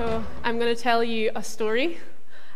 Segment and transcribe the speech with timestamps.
[0.00, 1.98] So, I'm going to tell you a story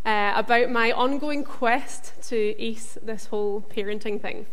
[0.07, 4.47] uh, about my ongoing quest to ace this whole parenting thing.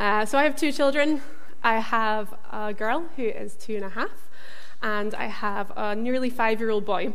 [0.00, 1.22] Uh, so, I have two children.
[1.62, 4.28] I have a girl who is two and a half,
[4.82, 7.12] and I have a nearly five year old boy.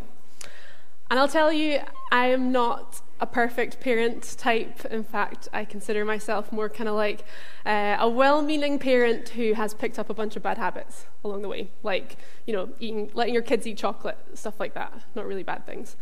[1.14, 1.80] And I'll tell you,
[2.12, 4.84] I am not a perfect parent type.
[4.86, 7.24] In fact, I consider myself more kind of like
[7.68, 11.44] uh, a well meaning parent who has picked up a bunch of bad habits along
[11.44, 15.04] the way, like, you know, eating, letting your kids eat chocolate, stuff like that.
[15.14, 15.98] Not really bad things.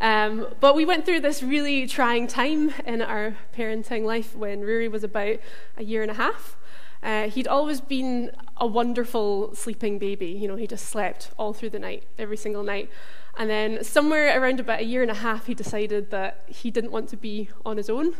[0.00, 4.88] Um, but we went through this really trying time in our parenting life when Ruri
[4.88, 5.38] was about
[5.76, 6.56] a year and a half.
[7.02, 10.28] Uh, he'd always been a wonderful sleeping baby.
[10.28, 12.90] You know, he just slept all through the night, every single night.
[13.36, 16.92] And then, somewhere around about a year and a half, he decided that he didn't
[16.92, 18.14] want to be on his own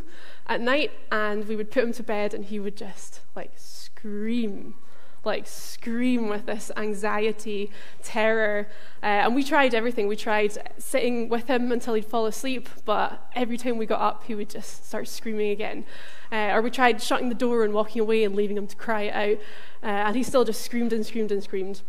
[0.47, 4.75] at night, and we would put him to bed, and he would just like scream,
[5.23, 7.71] like scream with this anxiety,
[8.03, 8.69] terror.
[9.03, 10.09] Uh, and we tried everything.
[10.09, 14.25] We tried sitting with him until he'd fall asleep, but every time we got up,
[14.25, 15.85] he would just start screaming again.
[16.33, 19.11] Uh, or we tried shutting the door and walking away and leaving him to cry
[19.11, 19.39] out,
[19.83, 21.83] uh, and he still just screamed and screamed and screamed.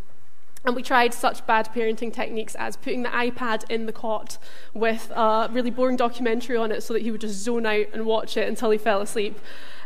[0.66, 4.38] And we tried such bad parenting techniques as putting the iPad in the cot
[4.73, 8.05] with a really boring documentary on it so that he would just zone out and
[8.05, 9.39] watch it until he fell asleep.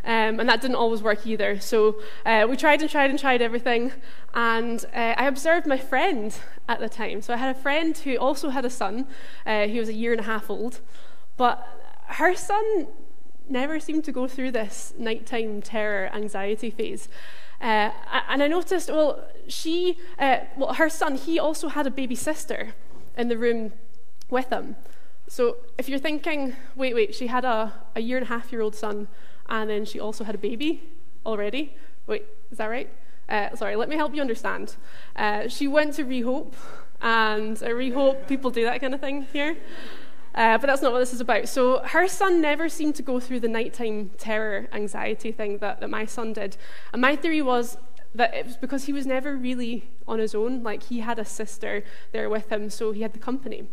[0.04, 1.60] Um, and that didn't always work either.
[1.60, 3.92] So uh, we tried and tried and tried everything.
[4.34, 6.38] And uh, I observed my friend
[6.70, 7.22] at the time.
[7.22, 9.08] So I had a friend who also had a son.
[9.46, 10.80] Uh, he was a year and a half old.
[11.38, 11.68] But
[12.08, 12.88] her son
[13.50, 17.10] never seemed to go through this nighttime terror anxiety phase.
[17.60, 17.92] Uh,
[18.30, 22.74] and I noticed, well, she, uh, well, her son, he also had a baby sister
[23.18, 23.74] in the room
[24.30, 24.76] with him.
[25.28, 28.62] So if you're thinking, wait, wait, she had a, a year and a half year
[28.62, 29.08] old son,
[29.50, 30.84] and then she also had a baby
[31.26, 31.76] already.
[32.06, 32.90] Wait, is that right?
[33.28, 34.78] Uh, sorry, let me help you understand.
[35.16, 36.54] Uh, she went to Rehope,
[37.02, 39.58] and at Rehope, people do that kind of thing here.
[40.34, 41.50] Uh, but that's not what this is about.
[41.50, 45.90] So her son never seemed to go through the nighttime terror, anxiety thing that, that
[45.90, 46.58] my son did.
[46.94, 47.78] And my theory was
[48.18, 50.64] that it was because he was never really on his own.
[50.64, 53.68] Like he had a sister there with him, so he had the company.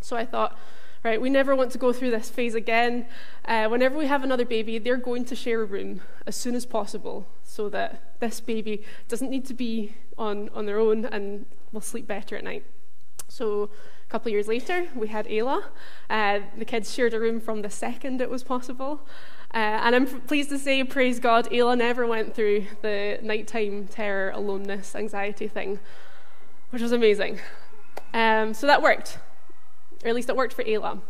[0.00, 0.58] So I thought,
[1.02, 3.06] right, we never want to go through this phase again.
[3.44, 6.66] Uh, whenever we have another baby, they're going to share a room as soon as
[6.66, 11.80] possible so that this baby doesn't need to be on, on their own and will
[11.80, 12.64] sleep better at night.
[13.28, 13.70] So
[14.06, 15.64] a couple of years later, we had Ayla.
[16.08, 19.00] Uh, the kids shared a room from the second it was possible.
[19.56, 24.30] Uh, and I'm pleased to say, praise God, Ayla never went through the nighttime terror,
[24.34, 25.78] aloneness, anxiety thing,
[26.68, 27.40] which was amazing.
[28.12, 29.16] Um, so that worked,
[30.04, 31.00] or at least it worked for Ayla.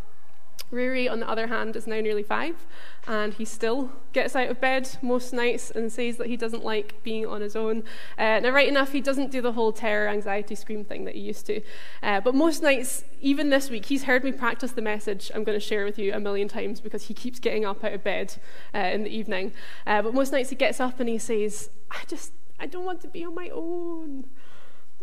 [0.73, 2.67] Ruri, on the other hand, is now nearly five,
[3.07, 7.03] and he still gets out of bed most nights and says that he doesn't like
[7.03, 7.85] being on his own.
[8.19, 11.21] Uh, now, right enough, he doesn't do the whole terror, anxiety, scream thing that he
[11.21, 11.61] used to.
[12.03, 15.59] Uh, but most nights, even this week, he's heard me practice the message I'm going
[15.59, 18.35] to share with you a million times because he keeps getting up out of bed
[18.75, 19.53] uh, in the evening.
[19.87, 23.01] Uh, but most nights, he gets up and he says, I just, I don't want
[23.03, 24.25] to be on my own.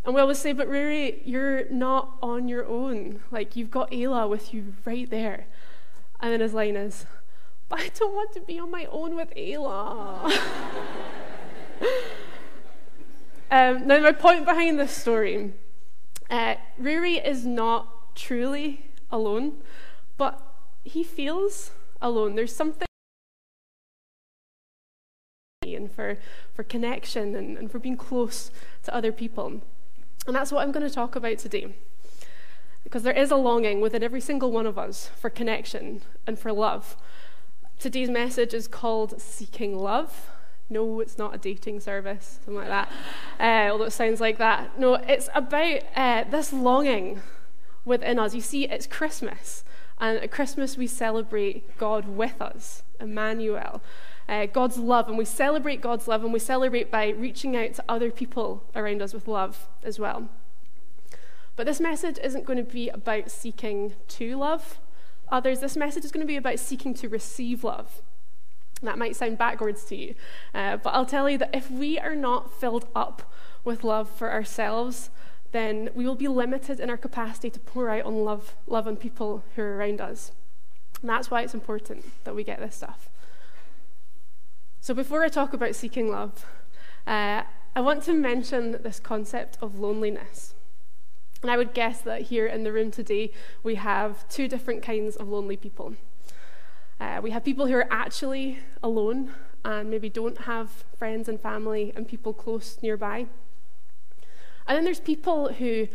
[0.06, 3.22] And we always say, but Ruri, you're not on your own.
[3.32, 5.46] Like, you've got Ayla with you right there.
[6.24, 7.06] And then his line is,
[7.68, 10.32] but I don't want to be on my own with Ayla.
[13.52, 15.52] um, now, my point behind this story
[16.30, 19.62] uh, Ruri is not truly alone,
[20.18, 20.42] but
[20.86, 22.36] he feels alone.
[22.36, 22.88] There's something
[25.66, 26.18] and for,
[26.54, 28.50] for connection and, and for being close
[28.84, 29.62] to other people.
[30.26, 31.76] And that's what I'm going to talk about today.
[32.84, 36.52] Because there is a longing within every single one of us for connection and for
[36.52, 36.96] love.
[37.80, 40.30] Today's message is called Seeking Love.
[40.70, 42.90] No, it's not a dating service, something like that,
[43.40, 44.80] uh, although it sounds like that.
[44.80, 47.22] No, it's about uh, this longing
[47.86, 48.34] within us.
[48.34, 49.64] You see, it's Christmas,
[50.00, 53.82] and at Christmas we celebrate God with us, Emmanuel
[54.28, 57.84] uh, God's love, and we celebrate God's love, and we celebrate by reaching out to
[57.90, 60.30] other people around us with love as well.
[61.56, 64.80] But this message isn't going to be about seeking to love
[65.30, 65.60] others.
[65.60, 68.02] This message is going to be about seeking to receive love.
[68.82, 70.16] That might sound backwards to you,
[70.54, 73.32] uh, but I'll tell you that if we are not filled up
[73.64, 75.10] with love for ourselves,
[75.54, 78.98] then we will be limited in our capacity to pour out on love, love on
[78.98, 80.34] people who are around us.
[81.02, 83.10] And that's why it's important that we get this stuff.
[84.82, 86.46] So, before I talk about seeking love,
[87.08, 87.44] uh,
[87.76, 90.56] I want to mention this concept of loneliness.
[91.44, 93.32] And I would guess that here in the room today,
[93.62, 95.96] we have two different kinds of lonely people.
[97.00, 99.34] Uh, we have people who are actually alone
[99.66, 103.28] and maybe don't have friends and family and people close nearby.
[104.66, 105.90] And then there's people who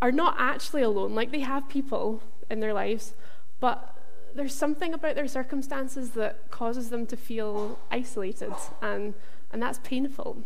[0.00, 1.16] are not actually alone.
[1.16, 3.14] Like they have people in their lives,
[3.58, 3.96] but
[4.34, 8.52] there's something about their circumstances that causes them to feel isolated,
[8.82, 9.14] and,
[9.52, 10.44] and that's painful.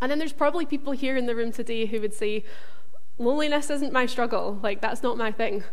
[0.00, 2.44] And then there's probably people here in the room today who would say,
[3.18, 5.64] Loneliness isn't my struggle, like, that's not my thing.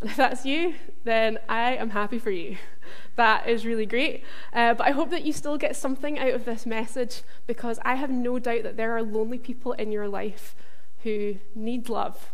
[0.00, 0.74] And if that's you,
[1.04, 2.56] then I am happy for you.
[3.16, 4.22] That is really great.
[4.52, 7.96] Uh, but I hope that you still get something out of this message because I
[7.96, 10.54] have no doubt that there are lonely people in your life
[11.02, 12.30] who need love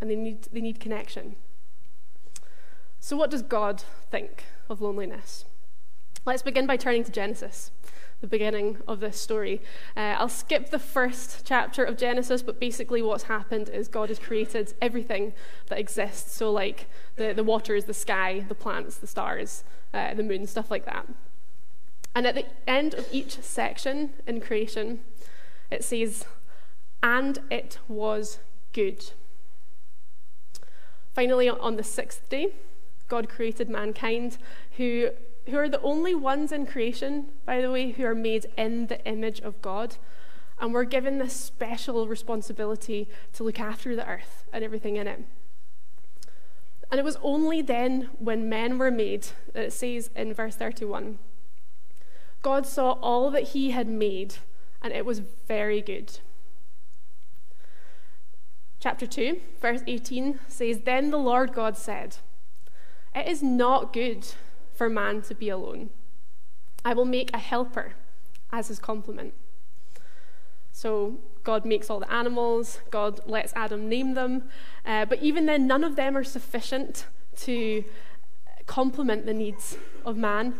[0.00, 1.34] and they need, they need connection.
[3.00, 5.44] So, what does God think of loneliness?
[6.24, 7.70] Let's begin by turning to Genesis,
[8.24, 9.60] the beginning of this story.
[9.94, 14.18] Uh, I'll skip the first chapter of Genesis, but basically, what's happened is God has
[14.18, 15.34] created everything
[15.66, 16.34] that exists.
[16.34, 16.86] So, like
[17.16, 19.62] the, the waters, the sky, the plants, the stars,
[19.92, 21.06] uh, the moon, stuff like that.
[22.14, 25.00] And at the end of each section in creation,
[25.70, 26.24] it says,
[27.02, 28.38] And it was
[28.72, 29.10] good.
[31.12, 32.54] Finally, on the sixth day,
[33.08, 34.38] God created mankind,
[34.78, 35.10] who,
[35.46, 39.04] who are the only ones in creation, by the way, who are made in the
[39.06, 39.96] image of God.
[40.58, 45.24] And we're given this special responsibility to look after the earth and everything in it.
[46.90, 51.18] And it was only then when men were made, that it says in verse 31,
[52.42, 54.36] God saw all that he had made,
[54.80, 56.20] and it was very good.
[58.78, 62.18] Chapter 2, verse 18 says, Then the Lord God said,
[63.14, 64.26] it is not good
[64.74, 65.90] for man to be alone.
[66.84, 67.94] I will make a helper
[68.52, 69.34] as his complement.
[70.72, 74.44] So God makes all the animals, God lets Adam name them,
[74.84, 77.06] uh, but even then, none of them are sufficient
[77.36, 77.84] to
[78.66, 80.54] complement the needs of man.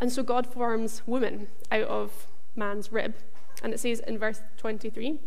[0.00, 3.14] And so God forms woman out of man's rib.
[3.62, 5.20] And it says in verse 23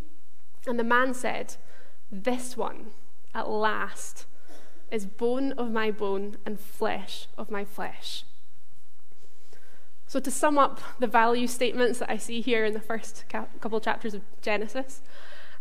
[0.67, 1.55] And the man said,
[2.11, 2.87] This one,
[3.33, 4.25] at last,
[4.93, 8.23] is bone of my bone and flesh of my flesh.
[10.05, 13.79] So, to sum up the value statements that I see here in the first couple
[13.81, 15.01] chapters of Genesis,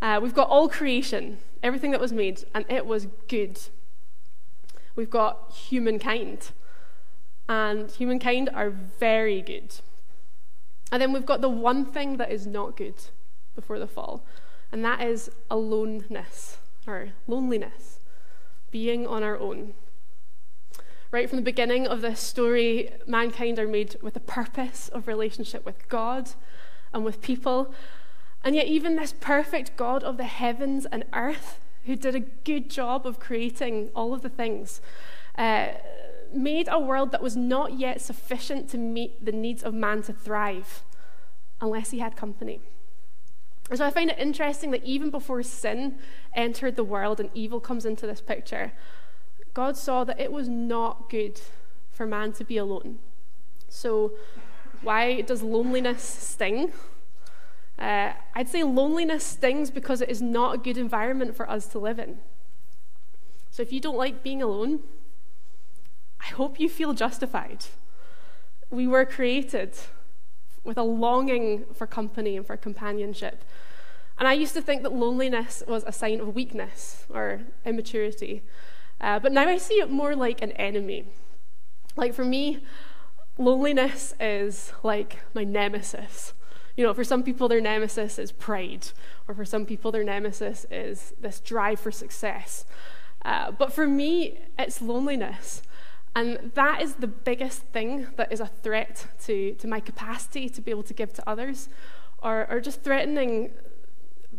[0.03, 3.59] uh, we've got all creation, everything that was made, and it was good.
[4.95, 6.51] We've got humankind,
[7.49, 9.73] and humankind are very good.
[10.91, 13.05] And then we've got the one thing that is not good
[13.55, 14.23] before the fall,
[14.71, 17.97] and that is aloneness or loneliness
[18.73, 19.73] being on our own.
[21.11, 25.63] Right from the beginning of this story, mankind are made with a purpose of relationship
[25.63, 26.31] with God
[26.91, 27.71] and with people.
[28.43, 32.69] And yet, even this perfect God of the heavens and earth, who did a good
[32.69, 34.81] job of creating all of the things,
[35.37, 35.67] uh,
[36.33, 40.13] made a world that was not yet sufficient to meet the needs of man to
[40.13, 40.83] thrive
[41.61, 42.59] unless he had company.
[43.73, 45.97] And so I find it interesting that even before sin
[46.35, 48.71] entered the world and evil comes into this picture,
[49.55, 51.41] God saw that it was not good
[51.89, 52.99] for man to be alone.
[53.69, 54.11] So,
[54.83, 56.71] why does loneliness sting?
[57.79, 61.79] Uh, I'd say loneliness stings because it is not a good environment for us to
[61.79, 62.19] live in.
[63.49, 64.81] So, if you don't like being alone,
[66.21, 67.65] I hope you feel justified.
[68.69, 69.75] We were created
[70.63, 73.43] with a longing for company and for companionship.
[74.17, 78.43] And I used to think that loneliness was a sign of weakness or immaturity.
[79.01, 81.05] Uh, but now I see it more like an enemy.
[81.95, 82.63] Like for me,
[83.37, 86.33] loneliness is like my nemesis.
[86.77, 88.87] You know, for some people, their nemesis is pride,
[89.27, 92.65] or for some people, their nemesis is this drive for success.
[93.23, 95.61] Uh, but for me, it's loneliness.
[96.15, 100.61] And that is the biggest thing that is a threat to, to my capacity to
[100.61, 101.69] be able to give to others,
[102.21, 103.51] or, or just threatening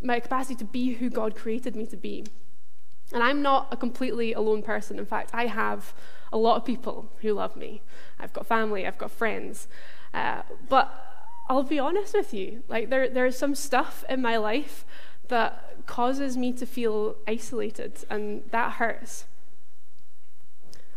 [0.03, 2.25] my capacity to be who God created me to be.
[3.13, 4.99] And I'm not a completely alone person.
[4.99, 5.95] In fact, I have
[6.33, 7.83] a lot of people who love me.
[8.19, 9.69] I've got family, I've got friends.
[10.13, 10.93] Uh, but
[11.49, 14.85] I'll be honest with you, like there, there's some stuff in my life
[15.29, 19.27] that causes me to feel isolated, and that hurts.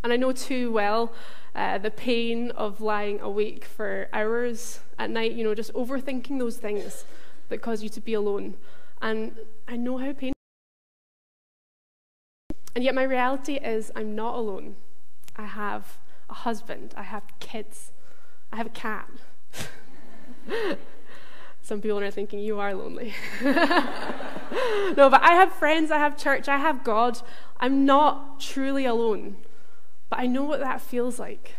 [0.07, 1.11] And I know too well
[1.53, 6.55] uh, the pain of lying awake for hours at night, you know, just overthinking those
[6.55, 7.03] things
[7.49, 8.55] that cause you to be alone.
[9.01, 9.35] And
[9.67, 10.31] I know how painful.
[12.73, 14.77] And yet, my reality is I'm not alone.
[15.35, 15.97] I have
[16.29, 17.91] a husband, I have kids,
[18.49, 19.09] I have a cat.
[21.61, 23.13] Some people are thinking, you are lonely.
[23.43, 23.49] no,
[24.95, 27.19] but I have friends, I have church, I have God.
[27.59, 29.35] I'm not truly alone,
[30.17, 31.55] but I know what that feels like.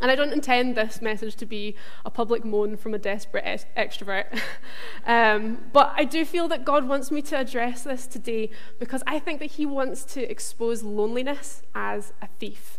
[0.00, 1.74] And I don't intend this message to be
[2.06, 4.40] a public moan from a desperate ex- extrovert.
[5.06, 9.18] um, but I do feel that God wants me to address this today because I
[9.18, 12.78] think that He wants to expose loneliness as a thief.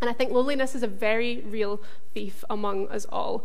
[0.00, 1.82] And I think loneliness is a very real
[2.14, 3.44] thief among us all.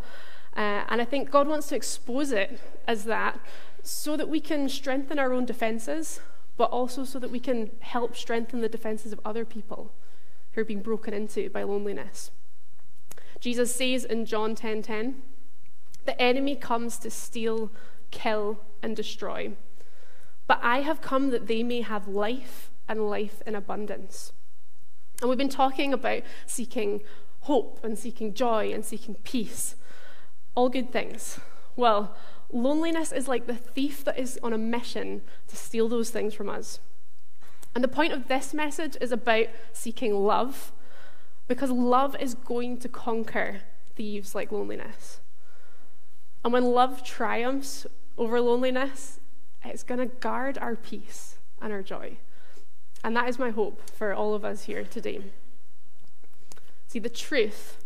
[0.56, 3.38] Uh, and I think God wants to expose it as that
[3.82, 6.20] so that we can strengthen our own defenses,
[6.56, 9.92] but also so that we can help strengthen the defenses of other people
[10.56, 12.30] who are being broken into by loneliness.
[13.40, 15.22] Jesus says in John 10:10, 10, 10,
[16.06, 17.70] "The enemy comes to steal,
[18.10, 19.54] kill, and destroy.
[20.46, 24.32] But I have come that they may have life and life in abundance."
[25.20, 27.02] And we've been talking about seeking
[27.40, 29.76] hope and seeking joy and seeking peace.
[30.54, 31.38] All good things.
[31.76, 32.16] Well,
[32.50, 36.48] loneliness is like the thief that is on a mission to steal those things from
[36.48, 36.80] us.
[37.76, 40.72] And the point of this message is about seeking love,
[41.46, 43.60] because love is going to conquer
[43.94, 45.20] thieves like loneliness.
[46.42, 49.20] And when love triumphs over loneliness,
[49.62, 52.16] it's going to guard our peace and our joy.
[53.04, 55.20] And that is my hope for all of us here today.
[56.86, 57.84] See, the truth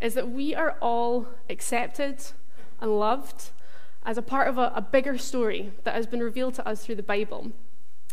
[0.00, 2.22] is that we are all accepted
[2.80, 3.50] and loved
[4.06, 6.94] as a part of a, a, bigger story that has been revealed to us through
[6.94, 7.50] the Bible.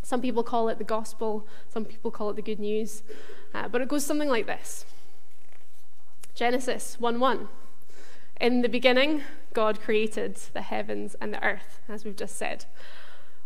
[0.02, 3.04] Some people call it the gospel, some people call it the good news,
[3.54, 4.86] uh, but it goes something like this
[6.34, 7.48] Genesis 1 1.
[8.40, 9.22] In the beginning,
[9.54, 12.66] God created the heavens and the earth, as we've just said.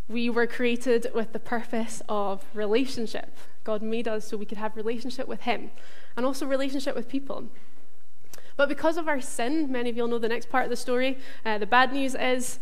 [0.07, 3.35] We were created with the purpose of relationship.
[3.63, 5.71] God made us so we could have relationship with Him
[6.15, 7.49] and also relationship with people.
[8.55, 10.77] But because of our sin, many of you will know the next part of the
[10.77, 11.17] story.
[11.45, 12.59] Uh, the bad news is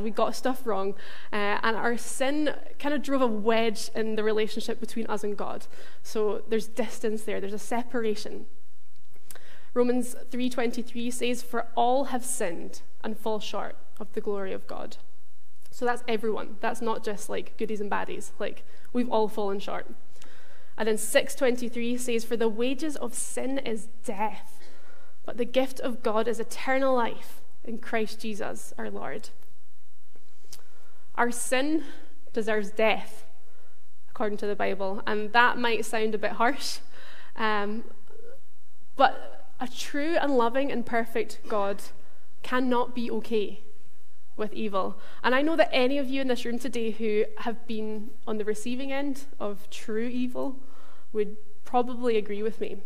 [0.00, 0.94] we got stuff wrong,
[1.32, 5.36] uh, and our sin kind of drove a wedge in the relationship between us and
[5.36, 5.66] God.
[6.02, 7.40] So there's distance there.
[7.40, 8.46] There's a separation.
[9.72, 14.96] Romans 3:23 says, "For all have sinned and fall short of the glory of God.
[15.70, 16.56] So that's everyone.
[16.60, 18.30] That's not just like goodies and baddies.
[18.38, 19.86] Like we've all fallen short.
[20.76, 24.58] And then 623 says, For the wages of sin is death,
[25.24, 29.30] but the gift of God is eternal life in Christ Jesus our Lord.
[31.16, 31.84] Our sin
[32.32, 33.24] deserves death,
[34.10, 36.78] according to the Bible, and that might sound a bit harsh,
[37.36, 37.84] um,
[38.96, 41.82] but a true and loving and perfect God
[42.42, 43.60] cannot be okay
[44.36, 44.98] with evil.
[45.22, 48.38] And I know that any of you in this room today who have been on
[48.38, 50.56] the receiving end of true evil
[51.12, 52.78] would probably agree with me.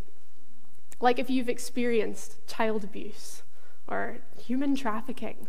[1.01, 3.43] Like if you've experienced child abuse
[3.87, 5.49] or human trafficking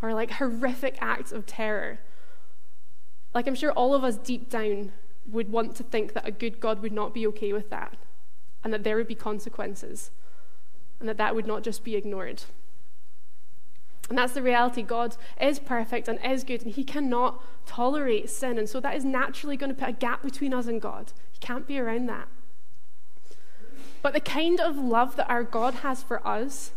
[0.00, 1.98] or like horrific acts of terror.
[3.34, 4.92] Like I'm sure all of us deep down
[5.30, 7.96] would want to think that a good God would not be okay with that
[8.62, 10.10] and that there would be consequences
[11.00, 12.44] and that that would not just be ignored.
[14.08, 14.82] And that's the reality.
[14.82, 18.58] God is perfect and is good, and He cannot tolerate sin.
[18.58, 21.12] And so that is naturally going to put a gap between us and God.
[21.32, 22.28] He can't be around that.
[24.02, 26.72] But the kind of love that our God has for us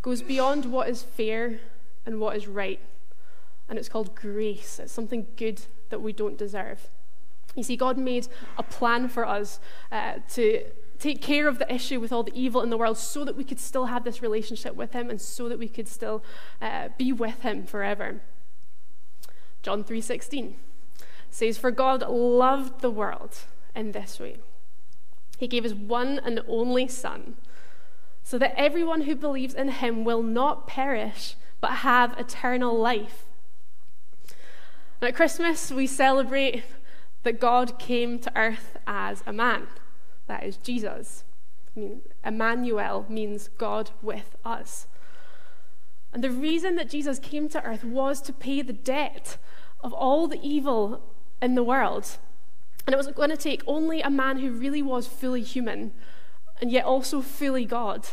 [0.00, 1.60] goes beyond what is fair
[2.06, 2.80] and what is right.
[3.68, 4.78] And it's called grace.
[4.78, 5.62] It's something good
[5.94, 6.90] that we don't deserve.
[7.54, 8.26] You see, God made
[8.58, 9.60] a plan for us
[9.92, 10.64] uh, to
[10.98, 13.44] take care of the issue with all the evil in the world so that we
[13.44, 16.24] could still have this relationship with him and so that we could still
[16.60, 18.20] uh, be with him forever.
[19.62, 20.54] John 3.16
[21.30, 23.38] says for god loved the world
[23.74, 24.38] in this way.
[25.38, 27.36] He gave his one and only son
[28.24, 33.26] so that everyone who believes in him will not perish but have eternal life
[35.04, 36.64] at christmas we celebrate
[37.22, 39.66] that god came to earth as a man
[40.26, 41.24] that is Jesus.
[41.76, 44.86] I mean, Emmanuel means God with us.
[46.12, 49.36] And the reason that Jesus came to earth was to pay the debt
[49.82, 51.02] of all the evil
[51.42, 52.18] in the world.
[52.86, 55.92] And it was going to take only a man who really was fully human
[56.60, 58.06] and yet also fully God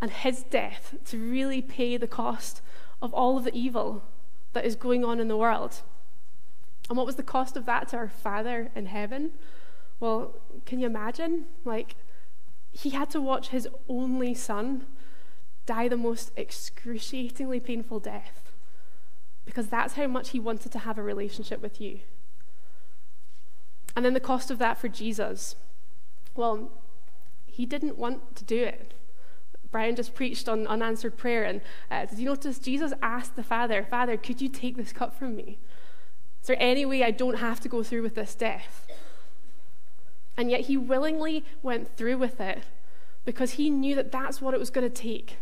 [0.00, 2.60] and his death to really pay the cost
[3.00, 4.02] of all of the evil
[4.52, 5.82] that is going on in the world.
[6.88, 9.32] And what was the cost of that to our Father in heaven?
[9.98, 11.46] Well, can you imagine?
[11.64, 11.96] Like,
[12.70, 14.86] he had to watch his only son
[15.64, 18.52] die the most excruciatingly painful death
[19.44, 22.00] because that's how much he wanted to have a relationship with you.
[23.94, 25.56] And then the cost of that for Jesus.
[26.34, 26.70] Well,
[27.46, 28.92] he didn't want to do it.
[29.70, 33.86] Brian just preached on unanswered prayer, and uh, did you notice Jesus asked the Father,
[33.88, 35.58] Father, could you take this cup from me?
[36.46, 38.86] Is there any way I don't have to go through with this death?
[40.36, 42.62] And yet he willingly went through with it
[43.24, 45.38] because he knew that that's what it was going to take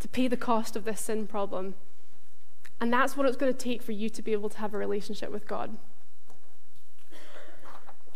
[0.00, 1.74] to pay the cost of this sin problem.
[2.80, 4.78] And that's what it's going to take for you to be able to have a
[4.78, 5.76] relationship with God.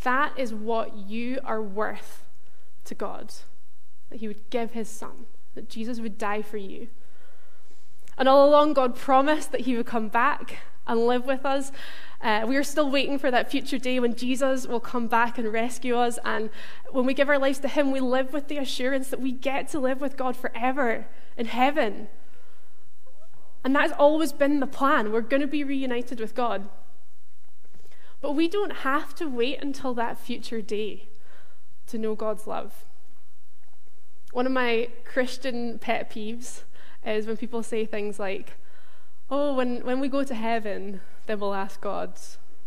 [0.03, 2.25] That is what you are worth
[2.87, 3.35] to God.
[4.09, 6.89] That He would give His Son, that Jesus would die for you.
[8.17, 11.73] And all along, God promised that He would come back and live with us.
[12.21, 15.53] Uh, we are still waiting for that future day when Jesus will come back and
[15.53, 16.19] rescue us.
[16.25, 16.51] And
[16.91, 19.69] when we give our lives to Him, we live with the assurance that we get
[19.69, 22.09] to live with God forever in heaven.
[23.65, 25.13] And that has always been the plan.
[25.13, 26.69] We're going to be reunited with God.
[28.21, 31.09] But we don't have to wait until that future day
[31.89, 32.85] to know God's love.
[34.33, 36.63] One of my Christian pet peeves
[37.05, 38.55] is when people say things like,
[39.31, 42.19] oh, when, when we go to heaven, then we'll ask God,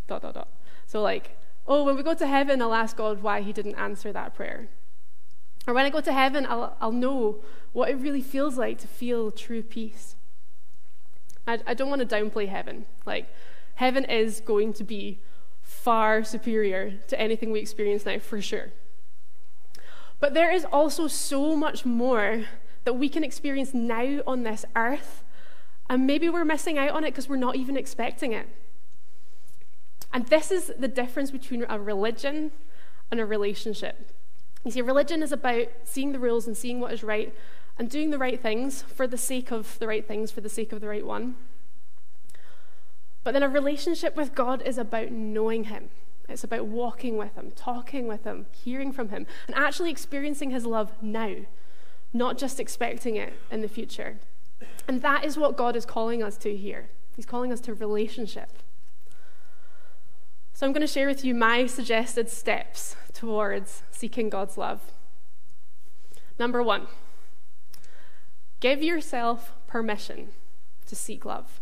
[0.06, 0.48] dot, dot, dot.
[0.86, 4.12] So, like, oh, when we go to heaven, I'll ask God why he didn't answer
[4.12, 4.68] that prayer.
[5.66, 7.40] Or when I go to heaven, I'll, I'll know
[7.72, 10.16] what it really feels like to feel true peace.
[11.46, 12.86] I, I don't want to downplay heaven.
[13.06, 13.28] Like,
[13.76, 15.20] heaven is going to be
[15.62, 18.72] far superior to anything we experience now, for sure.
[20.18, 22.44] But there is also so much more
[22.84, 25.22] that we can experience now on this earth,
[25.90, 28.46] and maybe we're missing out on it because we're not even expecting it.
[30.12, 32.52] And this is the difference between a religion
[33.10, 34.12] and a relationship.
[34.64, 37.34] You see, religion is about seeing the rules and seeing what is right
[37.76, 40.72] and doing the right things for the sake of the right things, for the sake
[40.72, 41.34] of the right one.
[43.24, 45.90] But then a relationship with God is about knowing Him.
[46.28, 50.64] It's about walking with Him, talking with Him, hearing from Him, and actually experiencing His
[50.64, 51.34] love now,
[52.12, 54.18] not just expecting it in the future.
[54.86, 56.88] And that is what God is calling us to here.
[57.14, 58.50] He's calling us to relationship.
[60.52, 64.92] So I'm going to share with you my suggested steps towards seeking God's love.
[66.38, 66.86] Number one,
[68.60, 70.28] give yourself permission
[70.86, 71.60] to seek love.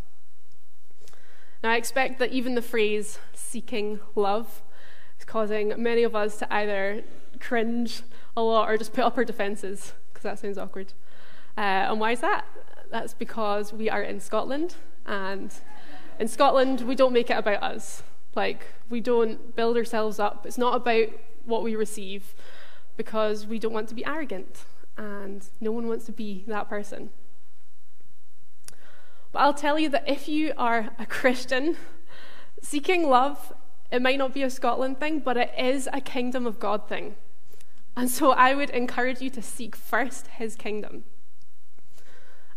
[1.63, 4.63] Now, I expect that even the phrase seeking love
[5.19, 7.03] is causing many of us to either
[7.41, 8.03] cringe
[8.37, 10.93] a lot or just put up our defences, because that sounds awkward.
[11.57, 12.45] Uh, and why is that?
[12.91, 15.53] That's because we are in Scotland, and
[16.19, 18.03] in Scotland, we don't make it about us.
[18.35, 20.47] Like, we don't build ourselves up.
[20.47, 21.09] It's not about
[21.45, 22.35] what we receive
[22.97, 24.65] because we don't want to be arrogant,
[24.97, 27.11] and no one wants to be that person.
[29.33, 31.77] But I'll tell you that if you are a Christian,
[32.63, 33.53] seeking love,
[33.93, 37.17] it might not be a Scotland thing, but it is a kingdom of God thing.
[37.97, 41.05] And so I would encourage you to seek first his kingdom.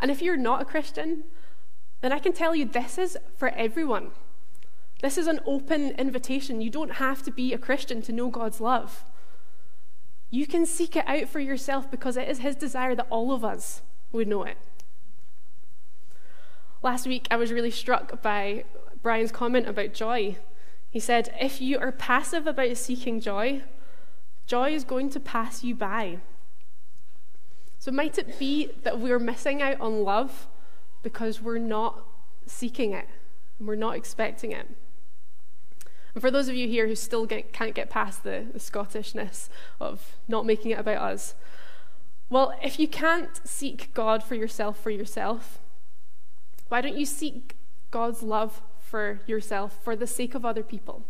[0.02, 1.24] And if you're not a Christian,
[2.02, 4.12] then I can tell you this is for everyone.
[5.02, 6.62] This is an open invitation.
[6.62, 9.06] You don't have to be a Christian to know God's love.
[10.30, 13.46] You can seek it out for yourself because it is His desire that all of
[13.46, 14.58] us would know it.
[16.84, 18.64] Last week, I was really struck by
[19.04, 20.38] Brian's comment about joy.
[20.90, 23.62] He said, If you are passive about seeking joy,
[24.48, 26.20] joy is going to pass you by.
[27.82, 30.48] So, might it be that we're missing out on love
[31.02, 32.06] because we're not
[32.46, 33.08] seeking it
[33.58, 34.67] and we're not expecting it?
[36.13, 39.50] And for those of you here who still get, can't get past the, the Scottishness
[39.80, 41.34] of not making it about us,
[42.30, 45.58] well, if you can't seek God for yourself for yourself,
[46.67, 47.56] why don't you seek
[47.89, 51.04] God's love for yourself for the sake of other people?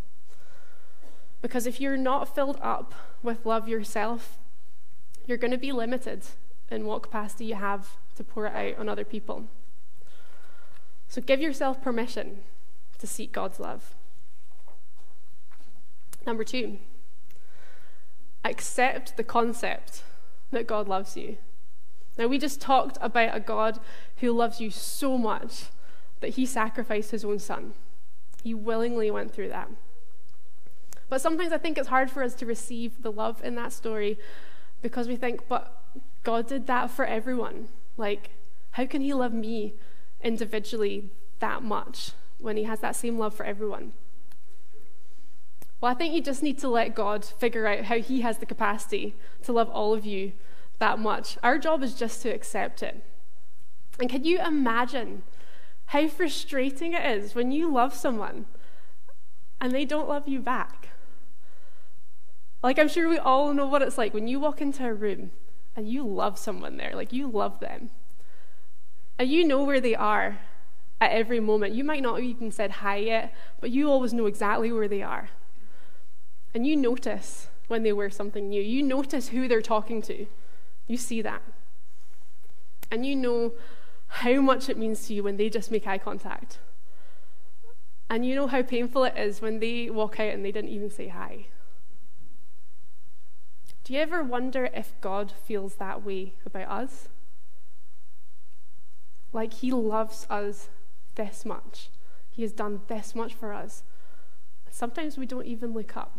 [1.42, 4.40] Because if you're not filled up with love yourself,
[5.28, 6.24] you're going to be limited
[6.72, 9.46] in what capacity you have to pour it out on other people.
[11.08, 12.40] So give yourself permission
[13.00, 13.94] to seek God's love.
[16.26, 16.78] Number two,
[18.46, 20.04] accept the concept
[20.52, 21.38] that God loves you.
[22.18, 23.80] Now, we just talked about a God
[24.18, 25.66] who loves you so much
[26.20, 27.74] that he sacrificed his own son.
[28.44, 29.70] He willingly went through that.
[31.10, 34.18] But sometimes I think it's hard for us to receive the love in that story
[34.82, 35.81] because we think, but
[36.24, 37.68] God did that for everyone.
[37.98, 38.32] Like,
[38.72, 39.74] how can he love me
[40.22, 43.94] individually that much when he has that same love for everyone?
[45.82, 48.46] Well, I think you just need to let God figure out how He has the
[48.46, 50.34] capacity to love all of you
[50.78, 51.40] that much.
[51.42, 53.04] Our job is just to accept it.
[54.00, 55.24] And can you imagine
[55.88, 58.46] how frustrating it is when you love someone
[59.60, 60.90] and they don't love you back?
[62.62, 65.32] Like, I'm sure we all know what it's like when you walk into a room
[65.76, 67.90] and you love someone there, like, you love them.
[69.18, 70.40] And you know where they are
[71.00, 71.74] at every moment.
[71.74, 75.02] You might not have even said hi yet, but you always know exactly where they
[75.02, 75.30] are.
[76.54, 78.62] And you notice when they wear something new.
[78.62, 80.26] You notice who they're talking to.
[80.88, 81.42] You see that.
[82.92, 83.54] And you know
[84.08, 86.60] how much it means to you when they just make eye contact.
[88.10, 90.92] And you know how painful it is when they walk out and they didn't even
[90.92, 91.48] say hi.
[93.84, 97.10] Do you ever wonder if God feels that way about us?
[99.34, 100.70] Like He loves us
[101.16, 101.90] this much,
[102.30, 103.84] He has done this much for us.
[104.70, 106.18] Sometimes we don't even look up.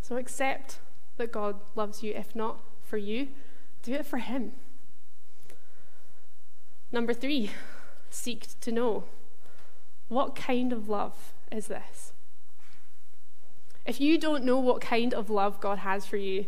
[0.00, 0.78] So accept
[1.18, 2.14] that God loves you.
[2.14, 3.28] If not for you,
[3.82, 4.52] do it for Him.
[6.90, 7.50] Number three,
[8.08, 9.04] seek to know.
[10.08, 12.12] What kind of love is this?
[13.86, 16.46] If you don't know what kind of love God has for you,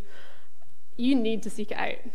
[0.96, 2.12] you need to seek it out.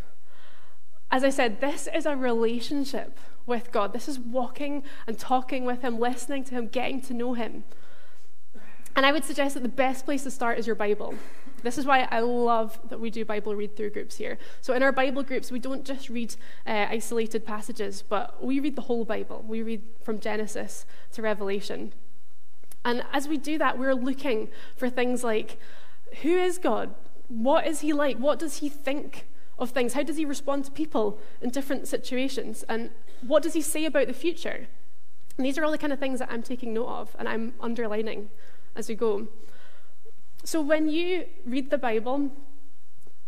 [1.09, 3.93] As I said, this is a relationship with God.
[3.93, 7.63] This is walking and talking with Him, listening to Him, getting to know Him.
[8.95, 11.13] And I would suggest that the best place to start is your Bible.
[11.63, 14.37] This is why I love that we do Bible read through groups here.
[14.61, 18.75] So, in our Bible groups, we don't just read uh, isolated passages, but we read
[18.75, 19.43] the whole Bible.
[19.47, 21.93] We read from Genesis to Revelation.
[22.85, 25.59] And as we do that, we're looking for things like
[26.21, 26.95] who is God?
[27.27, 28.17] What is he like?
[28.17, 29.27] What does he think
[29.59, 29.93] of things?
[29.93, 32.63] How does he respond to people in different situations?
[32.69, 34.67] And what does he say about the future?
[35.37, 37.53] And these are all the kind of things that I'm taking note of and I'm
[37.59, 38.29] underlining
[38.75, 39.27] as we go.
[40.43, 42.31] So when you read the Bible,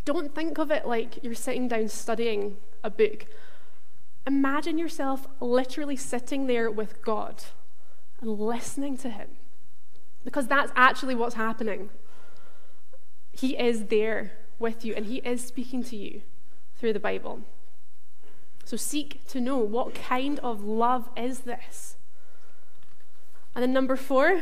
[0.05, 3.25] don't think of it like you're sitting down studying a book.
[4.25, 7.43] Imagine yourself literally sitting there with God
[8.21, 9.29] and listening to Him.
[10.23, 11.89] Because that's actually what's happening.
[13.31, 16.21] He is there with you and He is speaking to you
[16.77, 17.41] through the Bible.
[18.65, 21.95] So seek to know what kind of love is this?
[23.55, 24.41] And then number four,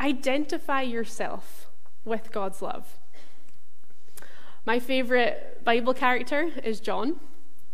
[0.00, 1.70] Identify yourself
[2.04, 2.98] with God's love.
[4.66, 7.20] My favorite Bible character is John,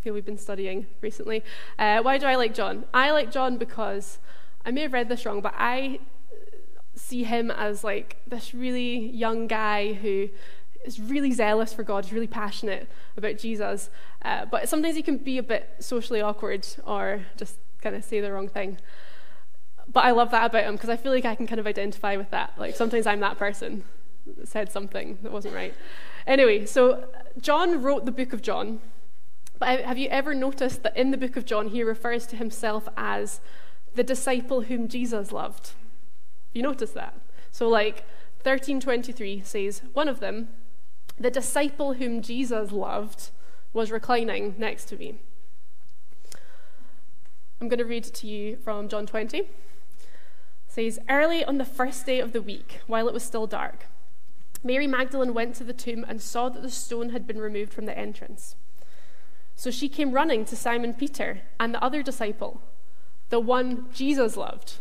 [0.04, 1.42] who we've been studying recently.
[1.78, 2.84] Uh, why do I like John?
[2.92, 4.18] I like John because
[4.64, 6.00] I may have read this wrong, but I
[6.94, 10.28] see him as like this really young guy who
[10.84, 13.90] is really zealous for God, is really passionate about Jesus,
[14.22, 18.20] uh, but sometimes he can be a bit socially awkward or just kind of say
[18.20, 18.78] the wrong thing
[19.92, 22.16] but I love that about him because I feel like I can kind of identify
[22.16, 22.52] with that.
[22.56, 23.84] Like sometimes I'm that person
[24.36, 25.74] that said something that wasn't right.
[26.26, 27.08] Anyway, so
[27.40, 28.80] John wrote the book of John.
[29.58, 32.88] But have you ever noticed that in the book of John he refers to himself
[32.96, 33.40] as
[33.94, 35.72] the disciple whom Jesus loved?
[36.52, 37.14] You notice that?
[37.50, 38.04] So like
[38.42, 40.48] 1323 says, one of them,
[41.18, 43.30] the disciple whom Jesus loved,
[43.72, 45.16] was reclining next to me.
[47.60, 49.48] I'm going to read it to you from John 20 It
[50.66, 53.86] says, Early on the first day of the week, while it was still dark,
[54.64, 57.86] Mary Magdalene went to the tomb and saw that the stone had been removed from
[57.86, 58.56] the entrance.
[59.54, 62.62] So she came running to Simon Peter and the other disciple,
[63.28, 64.78] the one Jesus loved,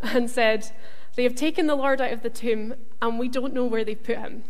[0.00, 0.70] and said,
[1.14, 4.02] They have taken the Lord out of the tomb, and we don't know where they've
[4.02, 4.44] put him.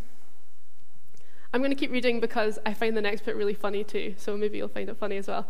[1.54, 4.36] I'm going to keep reading because I find the next bit really funny too, so
[4.38, 5.46] maybe you'll find it funny as well.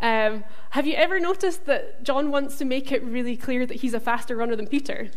[0.00, 3.94] Um, have you ever noticed that John wants to make it really clear that he's
[3.94, 5.10] a faster runner than Peter?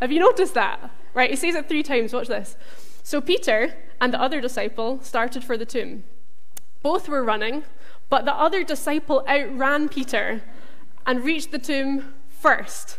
[0.00, 0.90] Have you noticed that?
[1.14, 2.12] Right, he says it three times.
[2.12, 2.56] Watch this.
[3.04, 6.02] So Peter and the other disciple started for the tomb.
[6.82, 7.62] Both were running,
[8.08, 10.42] but the other disciple outran Peter
[11.06, 12.98] and reached the tomb first.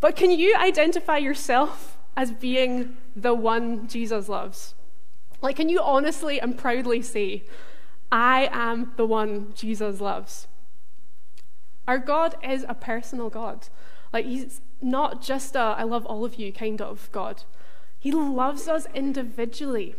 [0.00, 4.74] But can you identify yourself as being the one Jesus loves?
[5.40, 7.44] Like, can you honestly and proudly say,
[8.10, 10.48] I am the one Jesus loves?
[11.86, 13.68] Our God is a personal God.
[14.12, 17.42] Like, He's not just a I love all of you kind of God.
[17.98, 19.94] He loves us individually.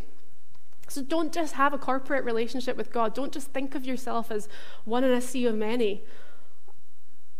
[0.88, 3.14] So don't just have a corporate relationship with God.
[3.14, 4.48] Don't just think of yourself as
[4.86, 6.04] one in a sea of many.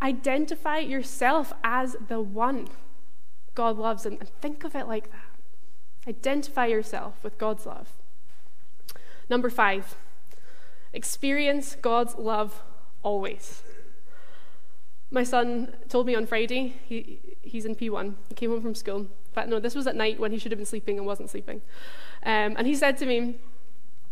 [0.02, 2.68] Identify yourself as the one.
[3.56, 6.08] God loves and think of it like that.
[6.08, 7.90] Identify yourself with God's love.
[9.30, 9.96] Number five,
[10.94, 12.64] experience God's love
[13.04, 13.62] always.
[15.12, 19.08] My son told me on Friday, he, he's in P1, he came home from school,
[19.40, 21.62] fact, no, this was at night when he should have been sleeping and wasn't sleeping.
[22.24, 23.36] Um, and he said to me,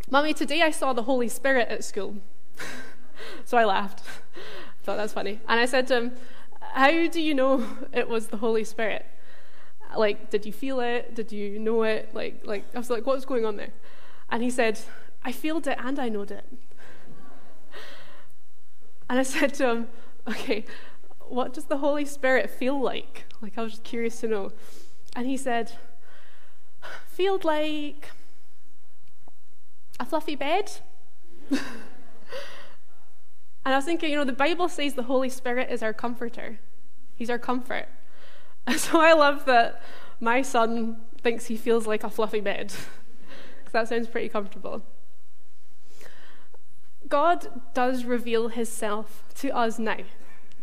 [0.09, 2.15] Mummy, today I saw the Holy Spirit at school.
[3.45, 4.03] so I laughed.
[4.87, 5.41] Thought that's funny.
[5.49, 6.15] And I said to him,
[6.61, 9.05] How do you know it was the Holy Spirit?
[9.95, 11.13] Like, did you feel it?
[11.13, 12.13] Did you know it?
[12.13, 13.73] Like, like I was like, what's going on there?
[14.29, 14.79] And he said,
[15.25, 16.45] I felt it and I knowed it.
[19.09, 19.87] And I said to him,
[20.27, 20.65] Okay,
[21.27, 23.25] what does the Holy Spirit feel like?
[23.41, 24.51] Like, I was just curious to know.
[25.15, 25.73] And he said,
[27.07, 28.11] Feel like
[29.99, 30.71] a fluffy bed.
[33.67, 36.57] and I was thinking, you know, the Bible says the Holy Spirit is our comforter,
[37.15, 37.89] He's our comfort.
[38.65, 39.81] And so I love that
[40.21, 42.67] my son thinks he feels like a fluffy bed,
[43.59, 44.83] because that sounds pretty comfortable.
[47.09, 49.97] God does reveal Himself to us now.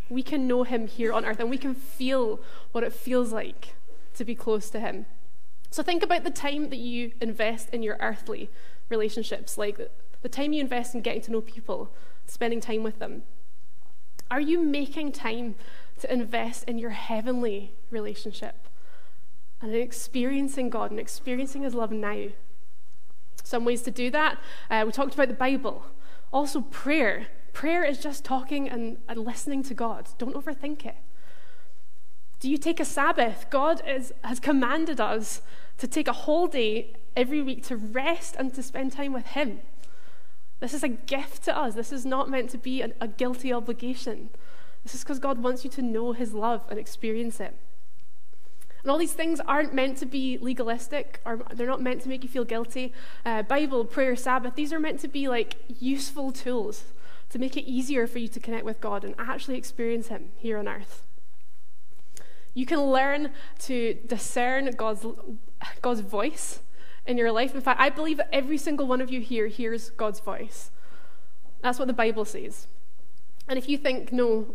[0.09, 2.41] We can know Him here on earth, and we can feel
[2.73, 3.75] what it feels like
[4.15, 5.05] to be close to Him.
[5.71, 8.49] So think about the time that you invest in your earthly
[8.89, 9.79] relationships, like
[10.23, 11.93] the time you invest in getting to know people,
[12.27, 13.23] spending time with them.
[14.31, 15.55] Are you making time
[16.01, 18.69] to invest in your heavenly relationship
[19.61, 22.29] and in experiencing God and experiencing His love now?
[23.43, 24.39] Some ways to do that.
[24.71, 25.85] Uh, we talked about the Bible.
[26.33, 27.29] Also, prayer.
[27.53, 30.09] Prayer is just talking and, and listening to God.
[30.19, 30.97] Don't overthink it.
[32.41, 33.47] Do you take a Sabbath?
[33.51, 35.43] God is, has commanded us
[35.79, 39.61] to take a whole day every week to rest and to spend time with Him.
[40.65, 41.75] This is a gift to us.
[41.75, 44.31] This is not meant to be an, a guilty obligation.
[44.83, 47.55] This is because God wants you to know His love and experience it.
[48.81, 52.23] And all these things aren't meant to be legalistic, or they're not meant to make
[52.23, 52.95] you feel guilty.
[53.27, 56.85] Uh, Bible, prayer, Sabbath, these are meant to be like useful tools
[57.29, 60.57] to make it easier for you to connect with God and actually experience Him here
[60.57, 61.03] on earth.
[62.55, 65.05] You can learn to discern God's,
[65.83, 66.61] God's voice
[67.07, 67.55] in your life.
[67.55, 70.71] In fact, I believe that every single one of you here hears God's voice.
[71.63, 72.67] That's what the Bible says.
[73.49, 74.55] And if you think, no,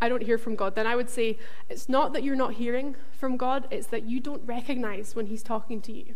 [0.00, 2.96] I don't hear from God, then I would say it's not that you're not hearing
[3.12, 6.14] from God, it's that you don't recognize when He's talking to you.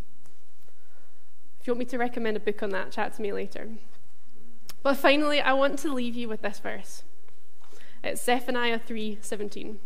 [1.61, 3.69] If you want me to recommend a book on that, chat to me later.
[4.83, 7.03] But finally, I want to leave you with this verse.
[8.03, 9.77] It's Zephaniah 3:17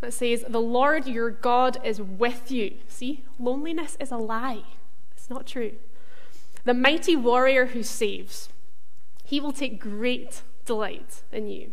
[0.00, 2.76] that says, The Lord your God is with you.
[2.88, 4.64] See, loneliness is a lie,
[5.12, 5.72] it's not true.
[6.64, 8.50] The mighty warrior who saves,
[9.24, 11.72] he will take great delight in you.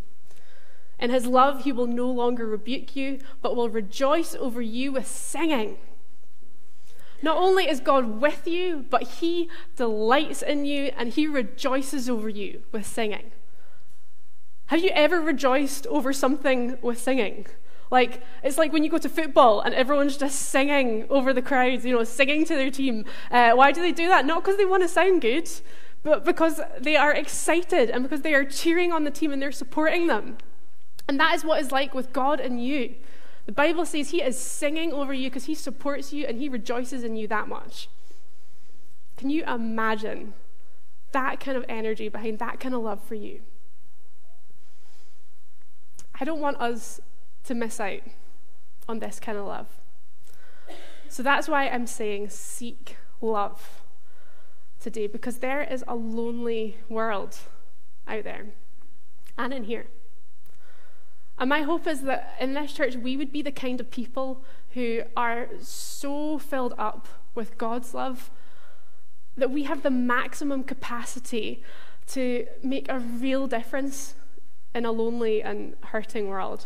[0.99, 5.07] In his love, he will no longer rebuke you, but will rejoice over you with
[5.07, 5.77] singing.
[7.21, 12.29] Not only is God with you, but he delights in you and he rejoices over
[12.29, 13.31] you with singing.
[14.67, 17.47] Have you ever rejoiced over something with singing?
[17.89, 21.85] Like, it's like when you go to football and everyone's just singing over the crowds,
[21.85, 23.05] you know, singing to their team.
[23.31, 24.25] Uh, why do they do that?
[24.25, 25.49] Not because they want to sound good,
[26.03, 29.51] but because they are excited and because they are cheering on the team and they're
[29.51, 30.37] supporting them.
[31.07, 32.95] And that is what is like with God and you.
[33.45, 37.03] The Bible says He is singing over you because He supports you and He rejoices
[37.03, 37.87] in you that much.
[39.15, 40.33] Can you imagine
[41.13, 43.39] that kind of energy behind that kind of love for you?
[46.19, 46.99] I don't want us
[47.47, 48.01] to miss out
[48.87, 49.67] on this kind of love.
[51.09, 53.81] So that's why I'm saying seek love
[54.79, 57.37] today, because there is a lonely world
[58.07, 58.45] out there
[59.37, 59.87] and in here.
[61.39, 64.43] And my hope is that in this church, we would be the kind of people
[64.71, 68.29] who are so filled up with God's love
[69.35, 71.63] that we have the maximum capacity
[72.07, 74.15] to make a real difference
[74.73, 76.65] in a lonely and hurting world.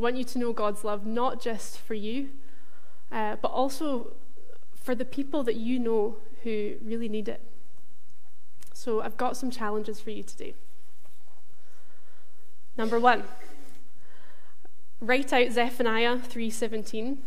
[0.00, 2.30] I want you to know God's love not just for you,
[3.12, 4.14] uh, but also
[4.74, 7.42] for the people that you know who really need it.
[8.72, 10.54] So I've got some challenges for you today.
[12.78, 13.24] Number one,
[15.02, 17.18] write out Zephaniah 3:17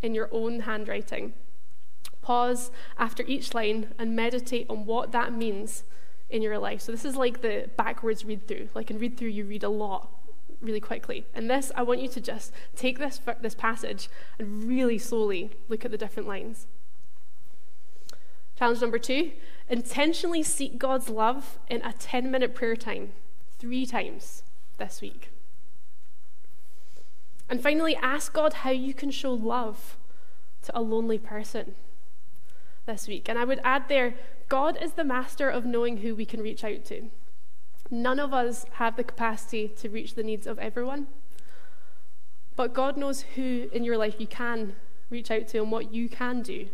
[0.00, 1.32] in your own handwriting.
[2.22, 5.82] Pause after each line and meditate on what that means
[6.28, 6.80] in your life.
[6.80, 8.68] So this is like the backwards read through.
[8.72, 10.19] Like in read through, you read a lot
[10.60, 11.26] really quickly.
[11.34, 15.84] And this, I want you to just take this, this passage and really slowly look
[15.84, 16.66] at the different lines.
[18.58, 19.32] Challenge number two
[19.70, 23.12] intentionally seek God's love in a 10 minute prayer time,
[23.58, 24.42] three times
[24.78, 25.30] this week.
[27.48, 29.96] And finally, ask God how you can show love
[30.62, 31.74] to a lonely person
[32.86, 33.28] this week.
[33.28, 34.14] And I would add there,
[34.48, 37.10] God is the master of knowing who we can reach out to.
[37.90, 41.08] None of us have the capacity to reach the needs of everyone.
[42.56, 44.74] But God knows who in your life you can
[45.08, 46.68] reach out to and what you can do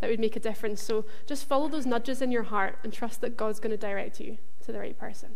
[0.00, 0.82] that would make a difference.
[0.82, 4.20] So just follow those nudges in your heart and trust that God's going to direct
[4.20, 5.30] you to the right person.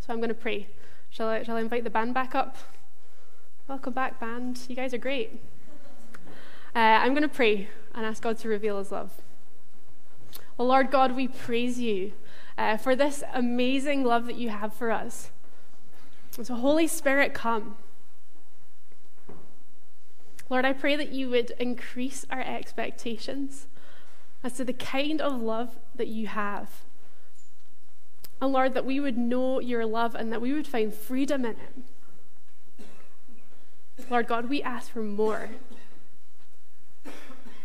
[0.00, 0.68] So I'm going to pray.
[1.10, 2.56] Shall I, shall I invite the band back up?
[3.68, 4.60] Welcome back, band.
[4.68, 5.40] You guys are great.
[6.74, 9.12] Uh, I'm going to pray and ask God to reveal his love.
[10.56, 12.12] Well, Lord God, we praise you
[12.58, 15.30] uh, for this amazing love that you have for us.
[16.40, 17.76] So, Holy Spirit, come.
[20.48, 23.66] Lord, I pray that you would increase our expectations
[24.44, 26.82] as to the kind of love that you have.
[28.40, 31.52] And Lord, that we would know your love and that we would find freedom in
[31.52, 32.84] it.
[34.10, 35.50] Lord God, we ask for more.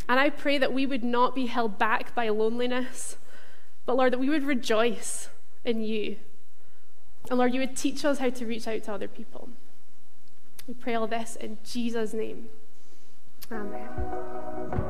[0.09, 3.17] And I pray that we would not be held back by loneliness,
[3.85, 5.29] but Lord, that we would rejoice
[5.65, 6.17] in you.
[7.29, 9.49] And Lord, you would teach us how to reach out to other people.
[10.67, 12.49] We pray all this in Jesus' name.
[13.51, 14.86] Amen.